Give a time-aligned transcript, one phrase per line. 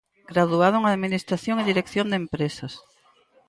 [0.31, 2.73] Graduado en Administración e Dirección de Empresas.